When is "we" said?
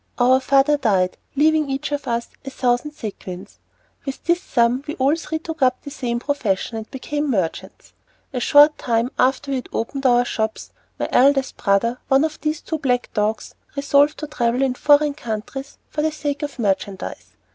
4.87-4.95, 9.51-9.57